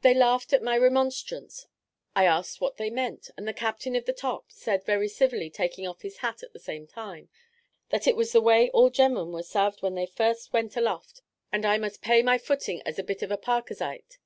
[0.00, 1.66] They laughed at my remonstrance.
[2.16, 5.86] I asked what they meant, and the captain of the top said very civilly taking
[5.86, 7.28] off his hat at the same time,
[7.90, 11.20] "that it was the way all gemmen were sarved when they first went aloft;
[11.52, 14.16] and I must pay my footing as a bit of a parkazite."